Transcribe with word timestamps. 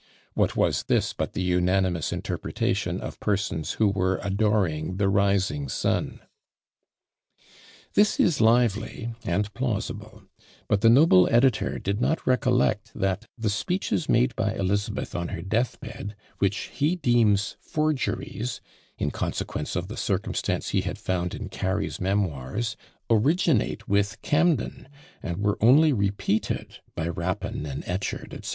What 0.33 0.55
was 0.55 0.81
this 0.85 1.13
but 1.13 1.33
the 1.33 1.43
unanimous 1.43 2.11
interpretation 2.11 2.99
of 2.99 3.19
persons 3.19 3.73
who 3.73 3.87
were 3.87 4.19
adoring 4.23 4.95
the 4.97 5.07
rising 5.07 5.69
sun?" 5.69 6.21
This 7.93 8.19
is 8.19 8.41
lively 8.41 9.13
and 9.23 9.53
plausible; 9.53 10.23
but 10.67 10.81
the 10.81 10.89
noble 10.89 11.29
editor 11.29 11.77
did 11.77 12.01
not 12.01 12.25
recollect 12.25 12.91
that 12.95 13.27
"the 13.37 13.51
speeches 13.51 14.09
made 14.09 14.35
by 14.35 14.55
Elizabeth 14.55 15.13
on 15.13 15.27
her 15.27 15.43
death 15.43 15.79
bed," 15.79 16.15
which 16.39 16.71
he 16.73 16.95
deems 16.95 17.55
"forgeries," 17.59 18.59
in 18.97 19.11
consequence 19.11 19.75
of 19.75 19.87
the 19.87 19.97
circumstance 19.97 20.69
he 20.69 20.81
had 20.81 20.97
found 20.97 21.35
in 21.35 21.47
Cary's 21.47 22.01
Memoirs, 22.01 22.75
originate 23.07 23.87
with 23.87 24.19
Camden, 24.23 24.87
and 25.21 25.37
were 25.43 25.59
only 25.61 25.93
repeated 25.93 26.79
by 26.95 27.07
Rapin 27.07 27.67
and 27.67 27.83
Echard, 27.85 28.43
&c. 28.43 28.49